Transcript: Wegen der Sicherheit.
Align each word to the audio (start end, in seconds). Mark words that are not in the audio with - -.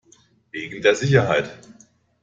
Wegen 0.51 0.81
der 0.81 0.95
Sicherheit. 0.95 1.59